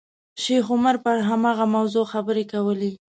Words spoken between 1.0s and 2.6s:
پر هماغه موضوع خبرې